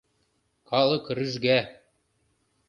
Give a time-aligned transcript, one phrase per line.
[0.69, 1.59] Калык рӱжга.